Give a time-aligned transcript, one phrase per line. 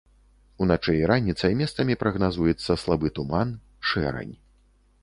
[0.65, 3.57] Уначы і раніцай месцамі прагназуецца слабы туман,
[3.93, 4.35] шэрань.